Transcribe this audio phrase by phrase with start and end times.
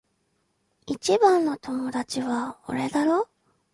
[0.87, 3.27] 一番の友達は俺だろ？